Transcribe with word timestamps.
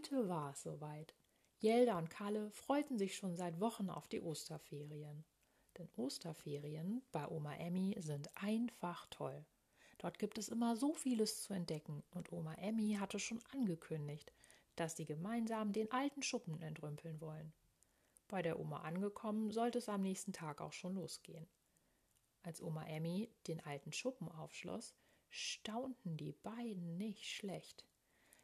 Heute 0.00 0.30
war 0.30 0.52
es 0.52 0.62
soweit. 0.62 1.14
Jelda 1.58 1.98
und 1.98 2.08
Kalle 2.08 2.50
freuten 2.52 2.96
sich 2.96 3.16
schon 3.16 3.36
seit 3.36 3.60
Wochen 3.60 3.90
auf 3.90 4.08
die 4.08 4.22
Osterferien. 4.22 5.26
Denn 5.76 5.90
Osterferien 5.94 7.02
bei 7.12 7.28
Oma 7.28 7.54
Emmy 7.56 7.94
sind 7.98 8.30
einfach 8.34 9.06
toll. 9.10 9.44
Dort 9.98 10.18
gibt 10.18 10.38
es 10.38 10.48
immer 10.48 10.74
so 10.74 10.94
vieles 10.94 11.42
zu 11.42 11.52
entdecken 11.52 12.02
und 12.12 12.32
Oma 12.32 12.54
Emmy 12.54 12.96
hatte 12.98 13.18
schon 13.18 13.42
angekündigt, 13.52 14.32
dass 14.74 14.96
sie 14.96 15.04
gemeinsam 15.04 15.74
den 15.74 15.92
alten 15.92 16.22
Schuppen 16.22 16.62
entrümpeln 16.62 17.20
wollen. 17.20 17.52
Bei 18.26 18.40
der 18.40 18.58
Oma 18.58 18.78
angekommen, 18.78 19.50
sollte 19.50 19.76
es 19.76 19.90
am 19.90 20.00
nächsten 20.00 20.32
Tag 20.32 20.62
auch 20.62 20.72
schon 20.72 20.94
losgehen. 20.94 21.46
Als 22.40 22.62
Oma 22.62 22.86
Emmy 22.86 23.28
den 23.48 23.60
alten 23.60 23.92
Schuppen 23.92 24.30
aufschloss, 24.30 24.94
staunten 25.28 26.16
die 26.16 26.32
beiden 26.32 26.96
nicht 26.96 27.26
schlecht. 27.26 27.84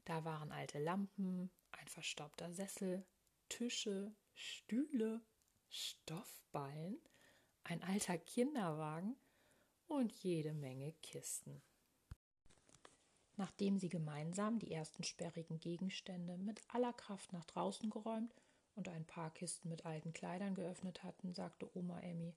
Da 0.07 0.25
waren 0.25 0.53
alte 0.53 0.79
Lampen, 0.79 1.51
ein 1.73 1.89
verstaubter 1.89 2.53
Sessel, 2.53 3.05
Tische, 3.49 4.15
Stühle, 4.35 5.21
Stoffballen, 5.69 7.01
ein 7.65 7.83
alter 7.83 8.17
Kinderwagen 8.17 9.17
und 9.89 10.13
jede 10.13 10.55
Menge 10.55 10.93
Kisten. 11.03 11.61
Nachdem 13.37 13.79
sie 13.79 13.89
gemeinsam 13.89 14.61
die 14.61 14.71
ersten 14.71 15.03
sperrigen 15.03 15.59
Gegenstände 15.59 16.39
mit 16.39 16.63
aller 16.69 16.93
Kraft 16.93 17.33
nach 17.33 17.45
draußen 17.45 17.91
geräumt 17.91 18.33
und 18.77 18.89
ein 18.89 19.07
paar 19.07 19.35
Kisten 19.35 19.69
mit 19.69 19.85
alten 19.85 20.13
Kleidern 20.13 20.55
geöffnet 20.55 21.03
hatten, 21.03 21.35
sagte 21.35 21.69
Oma 21.77 21.99
Emmy: 22.01 22.37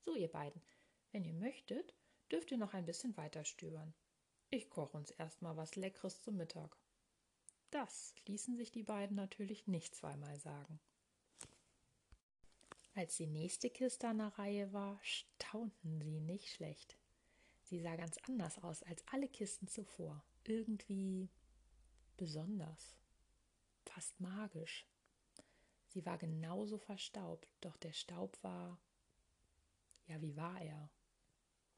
So, 0.00 0.14
ihr 0.14 0.32
beiden, 0.32 0.62
wenn 1.10 1.24
ihr 1.26 1.34
möchtet, 1.34 1.94
dürft 2.30 2.50
ihr 2.50 2.58
noch 2.58 2.72
ein 2.72 2.86
bisschen 2.86 3.14
weiter 3.18 3.44
stöbern. 3.44 3.92
Ich 4.48 4.70
koche 4.70 4.96
uns 4.96 5.10
erstmal 5.10 5.58
was 5.58 5.76
Leckeres 5.76 6.22
zum 6.22 6.38
Mittag. 6.38 6.81
Das 7.72 8.14
ließen 8.26 8.54
sich 8.58 8.70
die 8.70 8.82
beiden 8.82 9.16
natürlich 9.16 9.66
nicht 9.66 9.94
zweimal 9.94 10.38
sagen. 10.38 10.78
Als 12.94 13.16
die 13.16 13.26
nächste 13.26 13.70
Kiste 13.70 14.08
an 14.08 14.18
der 14.18 14.38
Reihe 14.38 14.74
war, 14.74 15.00
staunten 15.02 16.02
sie 16.02 16.20
nicht 16.20 16.50
schlecht. 16.50 16.98
Sie 17.62 17.80
sah 17.80 17.96
ganz 17.96 18.18
anders 18.28 18.58
aus 18.58 18.82
als 18.82 19.02
alle 19.08 19.26
Kisten 19.26 19.68
zuvor. 19.68 20.22
Irgendwie 20.44 21.30
besonders, 22.18 22.94
fast 23.86 24.20
magisch. 24.20 24.86
Sie 25.86 26.04
war 26.04 26.18
genauso 26.18 26.76
verstaubt, 26.76 27.48
doch 27.62 27.78
der 27.78 27.94
Staub 27.94 28.36
war, 28.42 28.78
ja, 30.08 30.20
wie 30.20 30.36
war 30.36 30.60
er? 30.60 30.90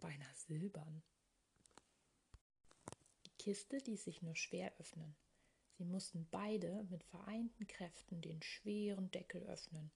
Beinahe 0.01 0.35
silbern. 0.35 1.05
Die 3.27 3.37
Kiste 3.39 3.77
ließ 3.77 4.03
sich 4.03 4.23
nur 4.23 4.35
schwer 4.35 4.73
öffnen. 4.81 5.15
Sie 5.77 5.85
mussten 5.85 6.29
beide 6.31 6.87
mit 6.91 7.03
vereinten 7.05 7.67
Kräften 7.67 8.21
den 8.21 8.43
schweren 8.43 9.11
Deckel 9.11 9.43
öffnen. 9.43 9.91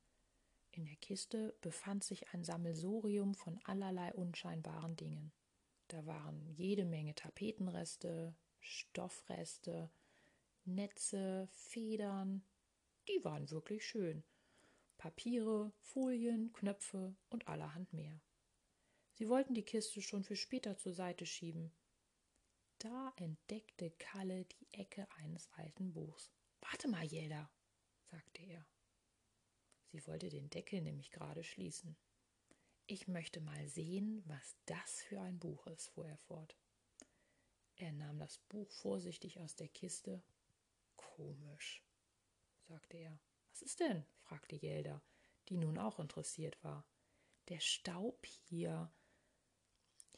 In 0.73 0.85
der 0.85 0.97
Kiste 0.97 1.57
befand 1.61 2.05
sich 2.05 2.29
ein 2.31 2.45
Sammelsurium 2.45 3.35
von 3.35 3.59
allerlei 3.65 4.13
unscheinbaren 4.13 4.97
Dingen. 4.97 5.33
Da 5.89 6.05
waren 6.05 6.47
jede 6.55 6.85
Menge 6.85 7.15
Tapetenreste, 7.15 8.35
Stoffreste, 8.61 9.91
Netze, 10.65 11.49
Federn. 11.53 12.43
Die 13.09 13.25
waren 13.25 13.51
wirklich 13.51 13.87
schön. 13.87 14.25
Papiere, 14.99 15.73
Folien, 15.79 16.53
Knöpfe 16.53 17.15
und 17.31 17.49
allerhand 17.49 17.93
mehr. 17.93 18.21
Sie 19.15 19.29
wollten 19.29 19.55
die 19.55 19.65
Kiste 19.65 20.03
schon 20.03 20.25
für 20.25 20.37
später 20.37 20.77
zur 20.77 20.93
Seite 20.93 21.25
schieben, 21.25 21.73
da 22.79 23.13
entdeckte 23.17 23.91
Kalle 23.93 24.45
die 24.45 24.73
Ecke 24.73 25.07
eines 25.17 25.49
alten 25.53 25.93
Buchs. 25.93 26.31
Warte 26.61 26.89
mal, 26.89 27.05
Jelda, 27.05 27.51
sagte 28.11 28.43
er. 28.43 28.67
Sie 29.93 30.07
wollte 30.07 30.29
den 30.29 30.51
Deckel 30.51 30.81
nämlich 30.83 31.11
gerade 31.11 31.45
schließen. 31.45 31.97
Ich 32.87 33.09
möchte 33.09 33.41
mal 33.41 33.69
sehen, 33.69 34.23
was 34.27 34.57
das 34.67 35.03
für 35.03 35.21
ein 35.21 35.39
Buch 35.39 35.67
ist, 35.67 35.89
fuhr 35.89 36.07
er 36.09 36.17
fort. 36.19 36.57
Er 37.77 37.93
nahm 37.93 38.19
das 38.19 38.39
Buch 38.39 38.71
vorsichtig 38.71 39.41
aus 39.41 39.55
der 39.57 39.69
Kiste. 39.69 40.23
Komisch, 40.97 41.83
sagte 42.67 42.97
er. 42.97 43.19
Was 43.51 43.63
ist 43.63 43.81
denn? 43.81 44.05
fragte 44.21 44.57
Jelda, 44.57 45.03
die 45.49 45.57
nun 45.57 45.79
auch 45.79 45.99
interessiert 45.99 46.63
war. 46.63 46.87
Der 47.49 47.61
Staub 47.61 48.27
hier, 48.27 48.93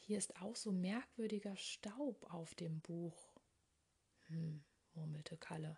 hier 0.01 0.17
ist 0.17 0.35
auch 0.41 0.55
so 0.55 0.71
merkwürdiger 0.71 1.55
Staub 1.55 2.23
auf 2.33 2.55
dem 2.55 2.81
Buch. 2.81 3.33
Hm, 4.27 4.63
murmelte 4.93 5.37
Kalle. 5.37 5.77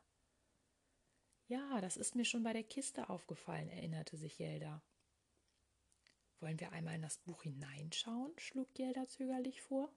Ja, 1.48 1.82
das 1.82 1.98
ist 1.98 2.16
mir 2.16 2.26
schon 2.26 2.44
bei 2.44 2.54
der 2.54 2.64
Kiste 2.64 3.10
aufgefallen, 3.10 3.70
erinnerte 3.70 4.18
sich 4.18 4.40
Jelda. 4.40 4.82
Wollen 6.40 6.60
wir 6.60 6.72
einmal 6.72 6.96
in 6.96 7.02
das 7.02 7.18
Buch 7.20 7.44
hineinschauen? 7.44 8.34
schlug 8.38 8.68
Jelda 8.78 9.08
zögerlich 9.08 9.62
vor. 9.62 9.94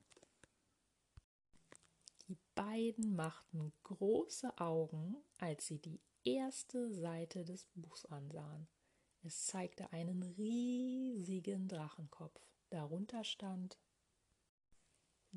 Die 2.29 2.39
beiden 2.55 3.15
machten 3.15 3.73
große 3.85 4.59
Augen, 4.59 5.17
als 5.39 5.67
sie 5.67 5.79
die 5.79 6.01
erste 6.25 6.93
Seite 6.93 7.45
des 7.45 7.67
Buchs 7.75 8.05
ansahen. 8.07 8.67
Es 9.23 9.47
zeigte 9.47 9.93
einen 9.93 10.23
riesigen 10.23 11.69
Drachenkopf. 11.69 12.41
Darunter 12.71 13.23
stand 13.23 13.79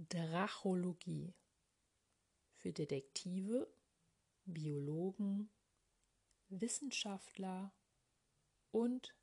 Drachologie 0.07 1.33
für 2.55 2.71
Detektive, 2.71 3.69
Biologen, 4.45 5.49
Wissenschaftler 6.47 7.73
und 8.71 9.13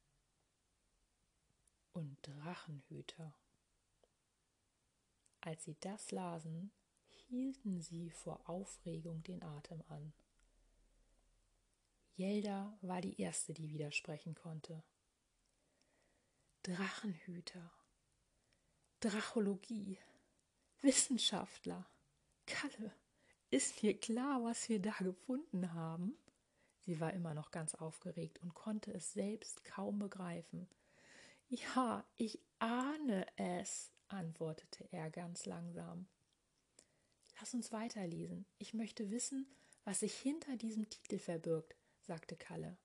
und 1.92 2.18
Drachenhüter. 2.20 3.34
Als 5.40 5.64
sie 5.64 5.76
das 5.80 6.10
lasen, 6.10 6.70
hielten 7.08 7.80
sie 7.80 8.10
vor 8.10 8.46
Aufregung 8.46 9.22
den 9.22 9.42
Atem 9.42 9.82
an. 9.88 10.12
Jelda 12.16 12.76
war 12.82 13.00
die 13.00 13.18
erste, 13.18 13.54
die 13.54 13.70
widersprechen 13.70 14.34
konnte. 14.34 14.84
Drachenhüter, 16.64 17.72
Drachologie, 19.00 19.98
Wissenschaftler. 20.86 21.84
Kalle, 22.46 22.94
ist 23.50 23.82
dir 23.82 23.98
klar, 23.98 24.44
was 24.44 24.68
wir 24.68 24.80
da 24.80 24.92
gefunden 25.00 25.74
haben? 25.74 26.16
Sie 26.78 27.00
war 27.00 27.12
immer 27.12 27.34
noch 27.34 27.50
ganz 27.50 27.74
aufgeregt 27.74 28.38
und 28.40 28.54
konnte 28.54 28.92
es 28.92 29.12
selbst 29.12 29.64
kaum 29.64 29.98
begreifen. 29.98 30.68
Ja, 31.48 32.08
ich 32.14 32.38
ahne 32.60 33.26
es, 33.34 33.90
antwortete 34.06 34.86
er 34.92 35.10
ganz 35.10 35.44
langsam. 35.44 36.06
Lass 37.40 37.52
uns 37.52 37.72
weiterlesen. 37.72 38.46
Ich 38.58 38.72
möchte 38.72 39.10
wissen, 39.10 39.44
was 39.82 40.00
sich 40.00 40.16
hinter 40.16 40.56
diesem 40.56 40.88
Titel 40.88 41.18
verbirgt, 41.18 41.74
sagte 42.02 42.36
Kalle. 42.36 42.78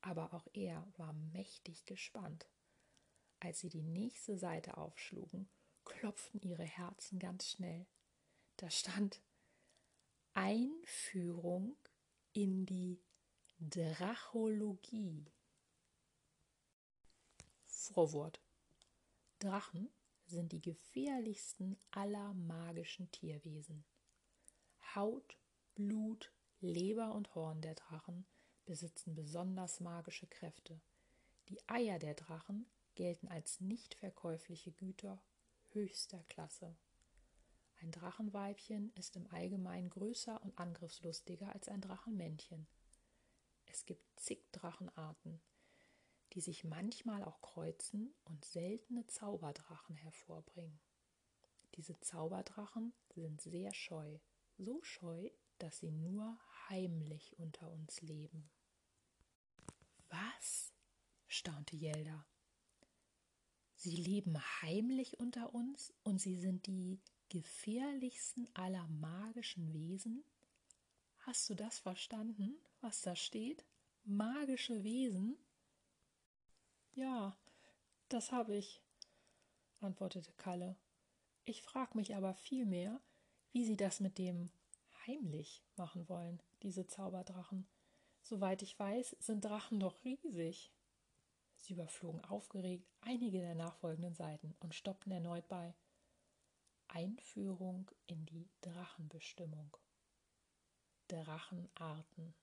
Aber 0.00 0.34
auch 0.34 0.48
er 0.54 0.92
war 0.96 1.12
mächtig 1.12 1.86
gespannt. 1.86 2.48
Als 3.38 3.60
sie 3.60 3.68
die 3.68 3.84
nächste 3.84 4.36
Seite 4.36 4.76
aufschlugen, 4.76 5.48
klopften 5.88 6.40
ihre 6.42 6.64
Herzen 6.64 7.18
ganz 7.18 7.48
schnell. 7.48 7.86
Da 8.56 8.70
stand 8.70 9.20
Einführung 10.34 11.76
in 12.32 12.64
die 12.66 13.00
Drachologie. 13.58 15.26
Vorwort. 17.66 18.40
Drachen 19.40 19.90
sind 20.26 20.52
die 20.52 20.60
gefährlichsten 20.60 21.76
aller 21.90 22.34
magischen 22.34 23.10
Tierwesen. 23.10 23.84
Haut, 24.94 25.38
Blut, 25.74 26.32
Leber 26.60 27.14
und 27.14 27.34
Horn 27.34 27.60
der 27.60 27.74
Drachen 27.74 28.26
besitzen 28.64 29.14
besonders 29.14 29.80
magische 29.80 30.26
Kräfte. 30.26 30.80
Die 31.48 31.66
Eier 31.68 31.98
der 31.98 32.14
Drachen 32.14 32.66
gelten 32.94 33.28
als 33.28 33.60
nicht 33.60 33.94
verkäufliche 33.94 34.72
Güter 34.72 35.22
höchster 35.78 36.24
Klasse. 36.28 36.76
Ein 37.80 37.92
Drachenweibchen 37.92 38.92
ist 38.94 39.14
im 39.14 39.28
Allgemeinen 39.28 39.90
größer 39.90 40.42
und 40.42 40.58
angriffslustiger 40.58 41.52
als 41.52 41.68
ein 41.68 41.80
Drachenmännchen. 41.80 42.66
Es 43.66 43.86
gibt 43.86 44.18
zig 44.18 44.50
Drachenarten, 44.50 45.40
die 46.32 46.40
sich 46.40 46.64
manchmal 46.64 47.22
auch 47.22 47.40
kreuzen 47.42 48.12
und 48.24 48.44
seltene 48.44 49.06
Zauberdrachen 49.06 49.94
hervorbringen. 49.94 50.80
Diese 51.76 52.00
Zauberdrachen 52.00 52.92
sind 53.14 53.40
sehr 53.40 53.72
scheu, 53.72 54.18
so 54.56 54.82
scheu, 54.82 55.30
dass 55.58 55.78
sie 55.78 55.92
nur 55.92 56.36
heimlich 56.68 57.38
unter 57.38 57.70
uns 57.70 58.02
leben. 58.02 58.50
Was? 60.08 60.72
staunte 61.28 61.76
Jelda. 61.76 62.26
Sie 63.88 63.96
leben 63.96 64.38
heimlich 64.60 65.18
unter 65.18 65.54
uns 65.54 65.94
und 66.02 66.20
sie 66.20 66.36
sind 66.36 66.66
die 66.66 67.00
gefährlichsten 67.30 68.46
aller 68.52 68.86
magischen 68.88 69.72
Wesen? 69.72 70.24
Hast 71.20 71.48
du 71.48 71.54
das 71.54 71.78
verstanden? 71.78 72.58
was 72.82 73.00
da 73.00 73.16
steht? 73.16 73.64
Magische 74.04 74.84
Wesen? 74.84 75.38
Ja, 76.92 77.34
das 78.10 78.30
habe 78.30 78.56
ich, 78.56 78.82
antwortete 79.80 80.34
Kalle. 80.34 80.76
Ich 81.46 81.62
frag 81.62 81.94
mich 81.94 82.14
aber 82.14 82.34
vielmehr, 82.34 83.00
wie 83.52 83.64
sie 83.64 83.78
das 83.78 84.00
mit 84.00 84.18
dem 84.18 84.50
heimlich 85.06 85.64
machen 85.76 86.10
wollen, 86.10 86.42
diese 86.62 86.86
Zauberdrachen. 86.86 87.66
Soweit 88.20 88.60
ich 88.60 88.78
weiß, 88.78 89.16
sind 89.18 89.46
Drachen 89.46 89.80
doch 89.80 90.04
riesig. 90.04 90.74
Sie 91.58 91.74
überflogen 91.74 92.24
aufgeregt 92.24 92.88
einige 93.00 93.40
der 93.40 93.54
nachfolgenden 93.54 94.14
Seiten 94.14 94.54
und 94.60 94.74
stoppten 94.74 95.12
erneut 95.12 95.48
bei 95.48 95.74
Einführung 96.88 97.90
in 98.06 98.24
die 98.26 98.48
Drachenbestimmung. 98.62 99.76
Drachenarten. 101.08 102.34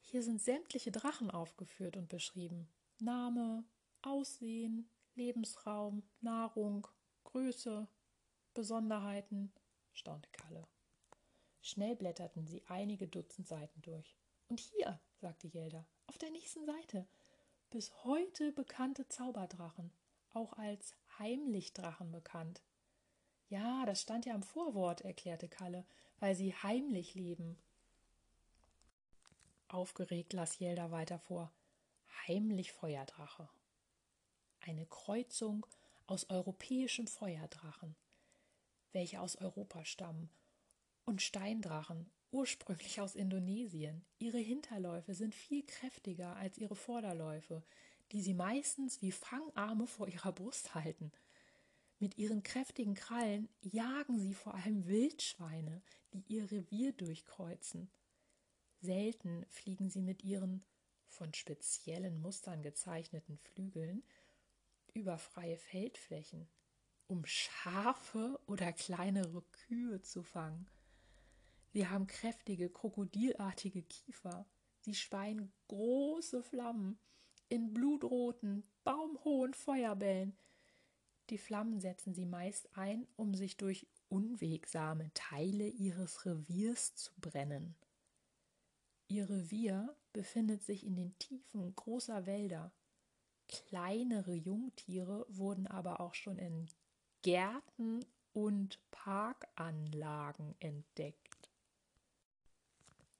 Hier 0.00 0.22
sind 0.22 0.40
sämtliche 0.40 0.90
Drachen 0.90 1.30
aufgeführt 1.30 1.96
und 1.96 2.08
beschrieben. 2.08 2.68
Name, 2.98 3.64
Aussehen, 4.02 4.90
Lebensraum, 5.14 6.02
Nahrung, 6.20 6.86
Größe, 7.24 7.88
Besonderheiten, 8.54 9.52
staunte 9.92 10.30
Kalle. 10.30 10.66
Schnell 11.60 11.96
blätterten 11.96 12.46
sie 12.46 12.64
einige 12.68 13.06
Dutzend 13.06 13.46
Seiten 13.46 13.82
durch. 13.82 14.16
Und 14.48 14.60
hier, 14.60 15.00
sagte 15.20 15.48
Jelda, 15.48 15.84
auf 16.06 16.18
der 16.18 16.30
nächsten 16.30 16.64
Seite, 16.64 17.06
bis 17.70 17.92
heute 18.04 18.52
bekannte 18.52 19.08
Zauberdrachen, 19.08 19.92
auch 20.32 20.54
als 20.54 20.94
Heimlichdrachen 21.18 22.12
bekannt. 22.12 22.62
Ja, 23.48 23.84
das 23.86 24.02
stand 24.02 24.26
ja 24.26 24.34
im 24.34 24.42
Vorwort, 24.42 25.00
erklärte 25.02 25.48
Kalle, 25.48 25.84
weil 26.20 26.34
sie 26.34 26.54
heimlich 26.54 27.14
leben. 27.14 27.58
Aufgeregt 29.68 30.32
las 30.32 30.58
Jelda 30.58 30.90
weiter 30.90 31.18
vor. 31.18 31.52
Heimlich 32.26 32.72
Feuerdrache. 32.72 33.48
Eine 34.60 34.86
Kreuzung 34.86 35.66
aus 36.06 36.30
europäischen 36.30 37.06
Feuerdrachen, 37.06 37.96
welche 38.92 39.20
aus 39.20 39.36
Europa 39.36 39.84
stammen, 39.84 40.30
und 41.04 41.22
Steindrachen, 41.22 42.10
ursprünglich 42.30 43.00
aus 43.00 43.14
Indonesien. 43.14 44.04
Ihre 44.18 44.38
Hinterläufe 44.38 45.14
sind 45.14 45.34
viel 45.34 45.64
kräftiger 45.64 46.36
als 46.36 46.58
ihre 46.58 46.76
Vorderläufe, 46.76 47.62
die 48.12 48.22
sie 48.22 48.34
meistens 48.34 49.02
wie 49.02 49.12
Fangarme 49.12 49.86
vor 49.86 50.08
ihrer 50.08 50.32
Brust 50.32 50.74
halten. 50.74 51.12
Mit 51.98 52.16
ihren 52.16 52.42
kräftigen 52.42 52.94
Krallen 52.94 53.48
jagen 53.60 54.18
sie 54.18 54.34
vor 54.34 54.54
allem 54.54 54.86
Wildschweine, 54.86 55.82
die 56.12 56.24
ihr 56.28 56.50
Revier 56.50 56.92
durchkreuzen. 56.92 57.90
Selten 58.80 59.44
fliegen 59.48 59.90
sie 59.90 60.02
mit 60.02 60.22
ihren 60.22 60.64
von 61.08 61.34
speziellen 61.34 62.20
Mustern 62.20 62.62
gezeichneten 62.62 63.38
Flügeln 63.38 64.04
über 64.94 65.18
freie 65.18 65.56
Feldflächen, 65.56 66.48
um 67.08 67.24
Schafe 67.24 68.38
oder 68.46 68.72
kleinere 68.72 69.42
Kühe 69.66 70.00
zu 70.02 70.22
fangen. 70.22 70.68
Sie 71.72 71.86
haben 71.86 72.06
kräftige, 72.06 72.70
krokodilartige 72.70 73.82
Kiefer. 73.82 74.46
Sie 74.80 74.94
speien 74.94 75.52
große 75.68 76.42
Flammen 76.42 76.98
in 77.48 77.72
blutroten, 77.72 78.64
baumhohen 78.84 79.54
Feuerbällen, 79.54 80.36
die 81.30 81.38
Flammen 81.38 81.80
setzen 81.80 82.14
sie 82.14 82.24
meist 82.24 82.74
ein, 82.76 83.06
um 83.16 83.34
sich 83.34 83.58
durch 83.58 83.86
unwegsame 84.08 85.12
Teile 85.12 85.68
ihres 85.68 86.24
Reviers 86.24 86.94
zu 86.94 87.12
brennen. 87.20 87.76
Ihr 89.08 89.28
Revier 89.28 89.94
befindet 90.12 90.62
sich 90.62 90.84
in 90.84 90.96
den 90.96 91.18
Tiefen 91.18 91.74
großer 91.74 92.24
Wälder. 92.24 92.72
Kleinere 93.48 94.34
Jungtiere 94.34 95.26
wurden 95.28 95.66
aber 95.66 96.00
auch 96.00 96.14
schon 96.14 96.38
in 96.38 96.66
Gärten 97.22 98.04
und 98.32 98.78
Parkanlagen 98.90 100.54
entdeckt. 100.60 101.27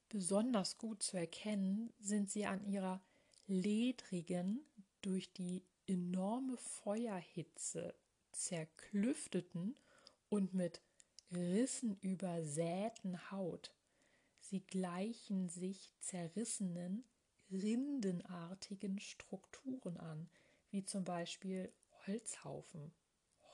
Besonders 0.09 0.79
gut 0.79 1.03
zu 1.03 1.19
erkennen 1.19 1.93
sind 2.01 2.31
sie 2.31 2.47
an 2.47 2.65
ihrer 2.65 3.03
ledrigen, 3.47 4.65
durch 5.03 5.33
die 5.33 5.65
enorme 5.87 6.57
Feuerhitze 6.57 7.95
zerklüfteten 8.33 9.77
und 10.29 10.55
mit 10.55 10.83
Rissen 11.31 11.99
übersäten 12.01 13.31
Haut. 13.31 13.75
Sie 14.41 14.61
gleichen 14.61 15.49
sich 15.49 15.93
zerrissenen, 16.01 17.05
rindenartigen 17.51 18.99
Strukturen 18.99 19.99
an, 19.99 20.31
wie 20.71 20.85
zum 20.85 21.05
Beispiel 21.05 21.73
Holzhaufen, 22.07 22.93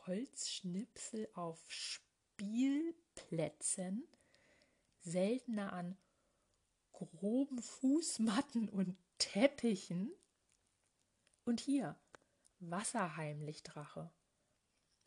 Holzschnipsel 0.06 1.28
auf 1.34 1.64
Spielplätzen, 1.68 2.88
seltener 5.00 5.72
an 5.72 5.96
groben 6.94 7.61
Fußmatten 7.61 8.69
und 8.69 8.96
Teppichen. 9.19 10.12
Und 11.44 11.61
hier 11.61 11.96
Wasserheimlichdrache. 12.61 14.11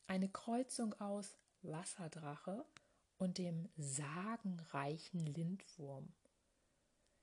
Eine 0.05 0.29
Kreuzung 0.29 0.93
aus 0.95 1.37
Wasserdrache 1.63 2.65
und 3.17 3.39
dem 3.39 3.67
sagenreichen 3.75 5.25
Lindwurm. 5.25 6.13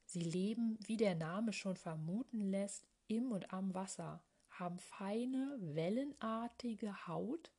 Sie 0.05 0.23
leben, 0.23 0.79
wie 0.87 0.97
der 0.97 1.15
Name 1.15 1.53
schon 1.53 1.77
vermuten 1.77 2.41
lässt, 2.41 2.89
im 3.07 3.33
und 3.33 3.53
am 3.53 3.75
Wasser, 3.75 4.23
haben 4.49 4.79
feine, 4.79 5.57
wellenartige 5.61 7.07
Haut, 7.07 7.51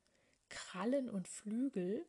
Krallen 0.49 1.09
und 1.09 1.27
Flügel, 1.27 2.05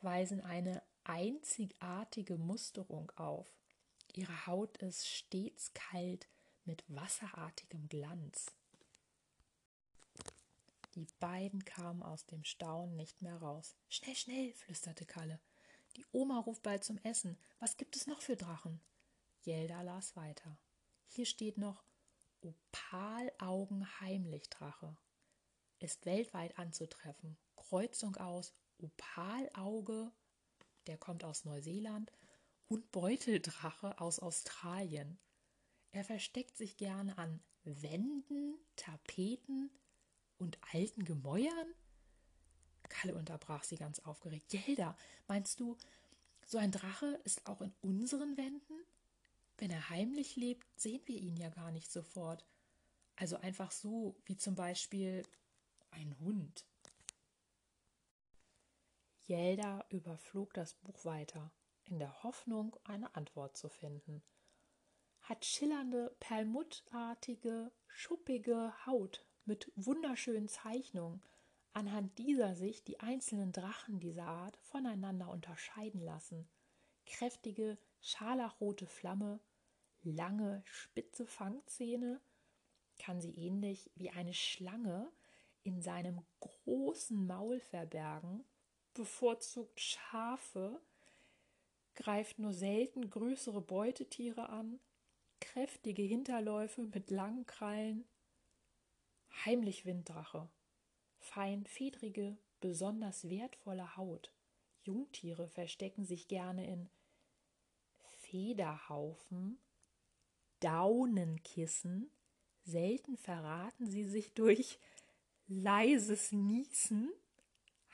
weisen 0.00 0.40
eine 0.40 0.82
einzigartige 1.04 2.36
Musterung 2.36 3.10
auf. 3.16 3.48
Ihre 4.16 4.46
Haut 4.46 4.78
ist 4.78 5.06
stets 5.06 5.72
kalt 5.74 6.26
mit 6.64 6.82
wasserartigem 6.88 7.86
Glanz. 7.90 8.46
Die 10.94 11.06
beiden 11.20 11.66
kamen 11.66 12.02
aus 12.02 12.24
dem 12.24 12.42
Staunen 12.42 12.96
nicht 12.96 13.20
mehr 13.20 13.36
raus. 13.36 13.76
Schnell, 13.90 14.16
schnell, 14.16 14.54
flüsterte 14.54 15.04
Kalle. 15.04 15.38
Die 15.96 16.06
Oma 16.12 16.40
ruft 16.40 16.62
bald 16.62 16.82
zum 16.82 16.96
Essen. 17.04 17.36
Was 17.60 17.76
gibt 17.76 17.94
es 17.94 18.06
noch 18.06 18.22
für 18.22 18.36
Drachen? 18.36 18.80
Jelda 19.42 19.82
las 19.82 20.16
weiter. 20.16 20.56
Hier 21.08 21.26
steht 21.26 21.58
noch 21.58 21.84
Opalaugen-Heimlichdrache. 22.40 24.96
Ist 25.78 26.06
weltweit 26.06 26.58
anzutreffen. 26.58 27.36
Kreuzung 27.54 28.16
aus 28.16 28.54
Opalauge, 28.78 30.10
der 30.86 30.96
kommt 30.96 31.22
aus 31.22 31.44
Neuseeland, 31.44 32.10
und 32.68 32.90
Beuteldrache 32.92 34.00
aus 34.00 34.18
Australien. 34.18 35.18
Er 35.92 36.04
versteckt 36.04 36.56
sich 36.56 36.76
gerne 36.76 37.16
an 37.18 37.40
Wänden, 37.64 38.54
Tapeten, 38.76 39.70
und 40.38 40.58
alten 40.72 41.04
Gemäuern? 41.04 41.74
Kalle 42.88 43.14
unterbrach 43.14 43.64
sie 43.64 43.76
ganz 43.76 43.98
aufgeregt. 44.00 44.52
Jelda, 44.52 44.96
meinst 45.26 45.60
du, 45.60 45.76
so 46.44 46.58
ein 46.58 46.70
Drache 46.70 47.20
ist 47.24 47.46
auch 47.46 47.60
in 47.60 47.74
unseren 47.80 48.36
Wänden? 48.36 48.84
Wenn 49.58 49.70
er 49.70 49.88
heimlich 49.88 50.36
lebt, 50.36 50.66
sehen 50.78 51.02
wir 51.06 51.18
ihn 51.18 51.36
ja 51.36 51.48
gar 51.48 51.72
nicht 51.72 51.90
sofort. 51.90 52.44
Also 53.16 53.36
einfach 53.38 53.72
so, 53.72 54.16
wie 54.26 54.36
zum 54.36 54.54
Beispiel 54.54 55.24
ein 55.90 56.16
Hund. 56.20 56.64
Jelda 59.26 59.84
überflog 59.88 60.54
das 60.54 60.74
Buch 60.74 61.04
weiter, 61.04 61.50
in 61.86 61.98
der 61.98 62.22
Hoffnung, 62.22 62.76
eine 62.84 63.14
Antwort 63.14 63.56
zu 63.56 63.68
finden. 63.68 64.22
Hat 65.20 65.44
schillernde, 65.44 66.14
perlmuttartige, 66.20 67.72
schuppige 67.88 68.72
Haut 68.86 69.24
mit 69.44 69.72
wunderschönen 69.76 70.48
Zeichnungen, 70.48 71.22
anhand 71.72 72.16
dieser 72.18 72.54
sich 72.54 72.84
die 72.84 73.00
einzelnen 73.00 73.52
Drachen 73.52 74.00
dieser 74.00 74.26
Art 74.26 74.56
voneinander 74.58 75.28
unterscheiden 75.28 76.00
lassen. 76.00 76.48
Kräftige, 77.04 77.78
scharlachrote 78.00 78.86
Flamme, 78.86 79.40
lange, 80.02 80.62
spitze 80.66 81.26
Fangzähne, 81.26 82.20
kann 82.98 83.20
sie 83.20 83.34
ähnlich 83.34 83.90
wie 83.94 84.10
eine 84.10 84.34
Schlange 84.34 85.12
in 85.62 85.82
seinem 85.82 86.24
großen 86.40 87.26
Maul 87.26 87.60
verbergen, 87.60 88.44
bevorzugt 88.94 89.80
Schafe, 89.80 90.80
greift 91.96 92.38
nur 92.38 92.52
selten 92.52 93.10
größere 93.10 93.60
Beutetiere 93.60 94.48
an, 94.48 94.78
kräftige 95.40 96.02
Hinterläufe 96.02 96.82
mit 96.82 97.10
langen 97.10 97.46
Krallen, 97.46 98.04
Heimlich 99.44 99.84
Winddrache. 99.84 100.48
Fein 101.18 101.66
fedrige, 101.66 102.38
besonders 102.60 103.28
wertvolle 103.28 103.96
Haut. 103.96 104.32
Jungtiere 104.82 105.48
verstecken 105.48 106.04
sich 106.04 106.28
gerne 106.28 106.66
in 106.66 106.88
Federhaufen, 108.20 109.58
Daunenkissen, 110.60 112.10
selten 112.64 113.16
verraten 113.16 113.88
sie 113.90 114.04
sich 114.04 114.32
durch 114.34 114.78
leises 115.48 116.32
Niesen, 116.32 117.12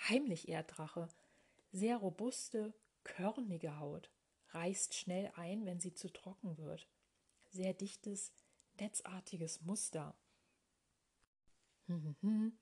heimlich 0.09 0.49
Erddrache, 0.49 1.09
sehr 1.73 1.97
robuste, 1.97 2.73
körnige 3.05 3.79
Haut, 3.79 4.11
reißt 4.51 4.95
schnell 4.95 5.33
ein, 5.37 5.65
wenn 5.67 5.81
sie 5.81 5.95
zu 5.95 6.13
trocken 6.13 6.59
wird, 6.59 6.89
sehr 7.51 7.75
dichtes, 7.75 8.33
netzartiges 8.79 9.63
Muster. 9.63 10.15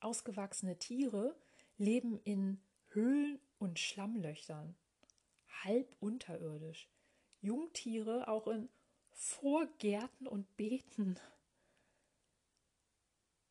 Ausgewachsene 0.00 0.78
Tiere 0.78 1.36
leben 1.76 2.18
in 2.24 2.60
Höhlen 2.88 3.40
und 3.58 3.78
Schlammlöchern, 3.78 4.74
halb 5.62 5.94
unterirdisch. 6.00 6.88
Jungtiere 7.40 8.28
auch 8.28 8.46
in 8.48 8.68
Vorgärten 9.12 10.26
und 10.26 10.56
Beeten. 10.56 11.18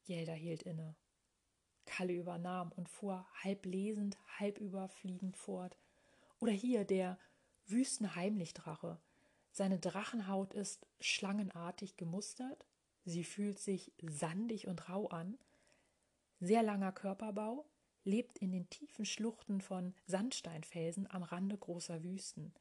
Jelda 0.06 0.34
hielt 0.34 0.64
inne. 0.64 0.96
Kalle 1.86 2.14
übernahm 2.14 2.72
und 2.72 2.90
fuhr 2.90 3.28
halb 3.44 3.66
lesend, 3.66 4.18
halb 4.40 4.60
überfliegend 4.60 5.38
fort. 5.38 5.78
Oder 6.40 6.52
hier 6.52 6.86
der 6.86 7.18
Wüstenheimlichdrache. 7.68 9.00
Seine 9.52 9.80
Drachenhaut 9.80 10.54
ist 10.54 10.88
schlangenartig 11.00 11.98
gemustert, 11.98 12.66
sie 13.06 13.24
fühlt 13.24 13.60
sich 13.60 13.92
sandig 14.02 14.68
und 14.68 14.90
rau 14.90 15.08
an, 15.08 15.38
sehr 16.40 16.64
langer 16.64 16.92
Körperbau, 16.92 17.66
lebt 18.04 18.38
in 18.40 18.52
den 18.52 18.70
tiefen 18.70 19.06
Schluchten 19.06 19.62
von 19.62 19.94
Sandsteinfelsen 20.06 21.10
am 21.12 21.24
Rande 21.24 21.58
großer 21.58 22.04
Wüsten. 22.04 22.54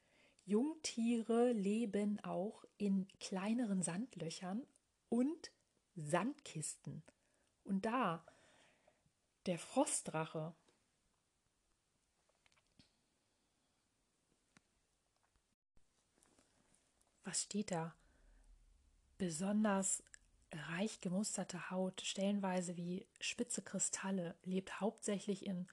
Jungtiere 0.45 1.51
leben 1.51 2.19
auch 2.23 2.65
in 2.77 3.07
kleineren 3.19 3.81
Sandlöchern 3.83 4.65
und 5.09 5.51
Sandkisten. 5.95 7.03
Und 7.63 7.85
da, 7.85 8.25
der 9.45 9.59
Frostdrache. 9.59 10.53
Was 17.29 17.43
steht 17.43 17.69
da? 17.69 17.93
Besonders 19.19 20.01
reich 20.71 20.99
gemusterte 20.99 21.69
Haut, 21.69 22.01
stellenweise 22.01 22.75
wie 22.75 23.05
spitze 23.19 23.61
Kristalle, 23.61 24.35
lebt 24.45 24.81
hauptsächlich 24.81 25.45
in 25.45 25.67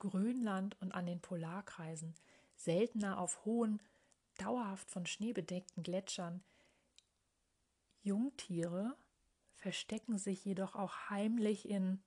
Grönland 0.00 0.76
und 0.82 0.92
an 0.92 1.06
den 1.06 1.20
Polarkreisen, 1.20 2.14
seltener 2.56 3.18
auf 3.18 3.46
hohen, 3.46 3.80
dauerhaft 4.36 4.90
von 4.90 5.06
Schnee 5.06 5.32
bedeckten 5.32 5.82
Gletschern. 5.82 6.42
Jungtiere 8.02 8.94
verstecken 9.54 10.18
sich 10.18 10.44
jedoch 10.44 10.74
auch 10.74 11.08
heimlich 11.08 11.66
in 11.70 12.02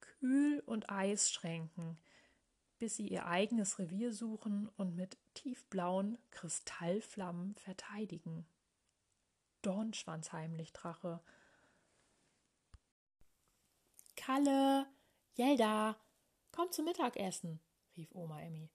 Kühl- 0.00 0.62
und 0.64 0.88
Eisschränken, 0.88 1.98
bis 2.78 2.96
sie 2.96 3.08
ihr 3.08 3.26
eigenes 3.26 3.78
Revier 3.78 4.10
suchen 4.10 4.70
und 4.78 4.96
mit 4.96 5.18
tiefblauen 5.36 6.18
Kristallflammen 6.30 7.54
verteidigen. 7.54 8.46
Dornschwanzheimlichdrache. 9.62 11.20
Kalle, 14.16 14.86
Jelda, 15.34 15.96
komm 16.50 16.72
zum 16.72 16.86
Mittagessen, 16.86 17.60
rief 17.96 18.12
Oma 18.14 18.40
Emmy. 18.40 18.70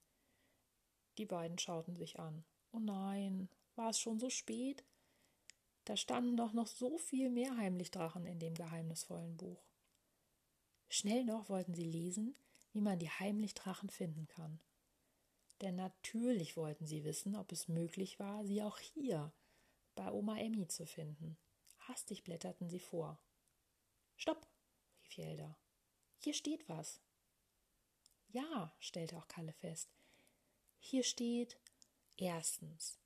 Die 1.18 1.26
beiden 1.26 1.58
schauten 1.58 1.96
sich 1.96 2.18
an. 2.18 2.44
Oh 2.72 2.78
nein, 2.78 3.50
war 3.76 3.90
es 3.90 3.98
schon 3.98 4.18
so 4.18 4.30
spät? 4.30 4.84
Da 5.84 5.96
standen 5.96 6.36
doch 6.36 6.52
noch 6.52 6.68
so 6.68 6.96
viel 6.96 7.28
mehr 7.28 7.56
Heimlichdrachen 7.56 8.24
in 8.24 8.38
dem 8.38 8.54
geheimnisvollen 8.54 9.36
Buch. 9.36 9.62
Schnell 10.88 11.24
noch 11.24 11.48
wollten 11.48 11.74
sie 11.74 11.84
lesen, 11.84 12.36
wie 12.72 12.80
man 12.80 12.98
die 12.98 13.10
Heimlichdrachen 13.10 13.90
finden 13.90 14.26
kann. 14.28 14.60
Denn 15.62 15.76
natürlich 15.76 16.56
wollten 16.56 16.86
sie 16.86 17.04
wissen, 17.04 17.36
ob 17.36 17.52
es 17.52 17.68
möglich 17.68 18.18
war, 18.18 18.44
sie 18.44 18.64
auch 18.64 18.78
hier 18.78 19.32
bei 19.94 20.10
Oma 20.10 20.36
Emmy 20.38 20.66
zu 20.66 20.86
finden. 20.86 21.38
Hastig 21.78 22.24
blätterten 22.24 22.68
sie 22.68 22.80
vor. 22.80 23.22
Stopp, 24.16 24.44
rief 25.04 25.12
Jelda. 25.16 25.56
Hier 26.18 26.34
steht 26.34 26.68
was. 26.68 27.00
Ja, 28.26 28.74
stellte 28.80 29.16
auch 29.16 29.28
Kalle 29.28 29.52
fest. 29.52 29.94
Hier 30.80 31.04
steht 31.04 31.60
erstens 32.16 32.98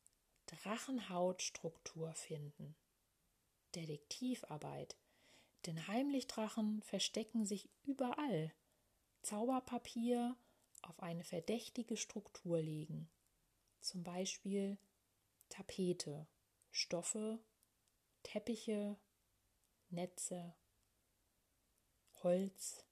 Drachenhautstruktur 0.46 2.14
finden. 2.14 2.74
Detektivarbeit. 3.74 4.96
Denn 5.66 5.86
Heimlichdrachen 5.88 6.80
verstecken 6.80 7.44
sich 7.44 7.68
überall. 7.82 8.54
Zauberpapier 9.20 10.36
auf 10.88 11.00
eine 11.00 11.24
verdächtige 11.24 11.96
Struktur 11.96 12.60
legen. 12.60 13.08
Zum 13.80 14.02
Beispiel 14.02 14.78
Tapete, 15.48 16.26
Stoffe, 16.70 17.38
Teppiche, 18.22 18.96
Netze, 19.90 20.54
Holz, 22.22 22.84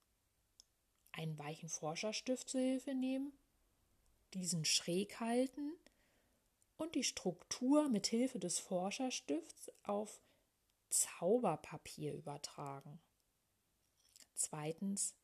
einen 1.12 1.38
weichen 1.38 1.68
Forscherstift 1.68 2.48
zur 2.48 2.60
Hilfe 2.60 2.94
nehmen, 2.94 3.32
diesen 4.34 4.64
schräg 4.64 5.20
halten 5.20 5.72
und 6.76 6.94
die 6.94 7.04
Struktur 7.04 7.88
mit 7.88 8.06
Hilfe 8.06 8.38
des 8.38 8.58
Forscherstifts 8.58 9.70
auf 9.84 10.20
Zauberpapier 10.90 12.14
übertragen. 12.14 13.00
Zweitens, 14.34 15.14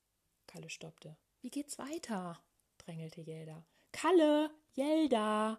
Kalle 0.47 0.71
stoppte. 0.71 1.17
Wie 1.43 1.51
geht's 1.51 1.79
weiter? 1.79 2.43
Drängelte 2.85 3.21
Jelda. 3.21 3.65
Kalle, 3.93 4.51
Jelda, 4.75 5.59